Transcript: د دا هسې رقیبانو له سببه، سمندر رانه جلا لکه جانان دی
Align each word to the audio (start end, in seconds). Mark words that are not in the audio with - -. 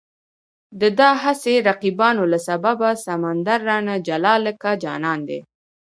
د 0.79 0.83
دا 0.99 1.09
هسې 1.23 1.53
رقیبانو 1.69 2.23
له 2.31 2.39
سببه، 2.47 2.89
سمندر 3.05 3.59
رانه 3.69 3.95
جلا 4.07 4.35
لکه 4.45 4.69
جانان 4.83 5.19
دی 5.29 5.39